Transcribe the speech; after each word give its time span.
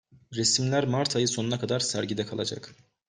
Resimler 0.35 0.87
Mart 0.87 1.15
ayı 1.15 1.27
sonuna 1.27 1.59
kadar 1.59 1.79
sergide 1.79 2.25
kalacak. 2.25 2.75